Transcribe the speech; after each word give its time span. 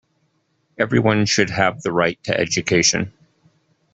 Everyone 0.79 1.27
should 1.27 1.51
have 1.51 1.83
the 1.83 1.91
right 1.91 2.17
to 2.23 2.35
education. 2.35 3.13